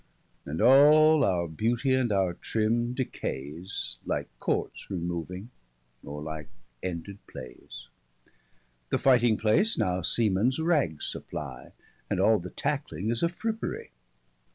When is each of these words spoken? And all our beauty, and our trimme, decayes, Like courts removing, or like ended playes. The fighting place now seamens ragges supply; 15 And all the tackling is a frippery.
And 0.47 0.61
all 0.63 1.23
our 1.23 1.47
beauty, 1.47 1.93
and 1.93 2.11
our 2.11 2.33
trimme, 2.33 2.95
decayes, 2.95 3.97
Like 4.03 4.29
courts 4.39 4.89
removing, 4.89 5.51
or 6.03 6.23
like 6.23 6.49
ended 6.81 7.19
playes. 7.27 7.87
The 8.89 8.97
fighting 8.97 9.37
place 9.37 9.77
now 9.77 10.01
seamens 10.01 10.57
ragges 10.57 11.03
supply; 11.05 11.65
15 11.65 11.81
And 12.09 12.19
all 12.19 12.39
the 12.39 12.49
tackling 12.49 13.11
is 13.11 13.21
a 13.21 13.29
frippery. 13.29 13.91